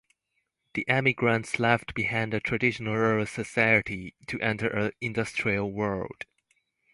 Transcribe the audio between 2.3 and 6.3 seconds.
a traditional rural society to enter an industrial world.